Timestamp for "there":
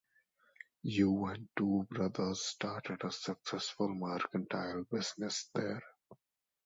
5.53-5.83